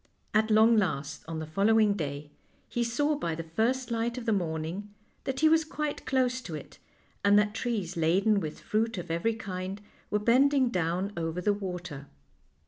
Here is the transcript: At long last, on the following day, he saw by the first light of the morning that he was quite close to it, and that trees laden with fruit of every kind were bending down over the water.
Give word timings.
At 0.33 0.49
long 0.49 0.77
last, 0.77 1.23
on 1.27 1.37
the 1.37 1.45
following 1.45 1.93
day, 1.93 2.31
he 2.67 2.83
saw 2.83 3.13
by 3.15 3.35
the 3.35 3.43
first 3.43 3.91
light 3.91 4.17
of 4.17 4.25
the 4.25 4.33
morning 4.33 4.91
that 5.25 5.41
he 5.41 5.47
was 5.47 5.63
quite 5.63 6.07
close 6.07 6.41
to 6.41 6.55
it, 6.55 6.79
and 7.23 7.37
that 7.37 7.53
trees 7.53 7.95
laden 7.95 8.39
with 8.39 8.61
fruit 8.61 8.97
of 8.97 9.11
every 9.11 9.35
kind 9.35 9.79
were 10.09 10.17
bending 10.17 10.69
down 10.69 11.13
over 11.15 11.39
the 11.39 11.53
water. 11.53 12.07